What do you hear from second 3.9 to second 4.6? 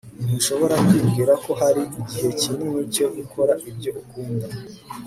ukunda